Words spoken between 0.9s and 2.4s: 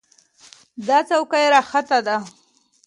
چوکۍ راحته ده.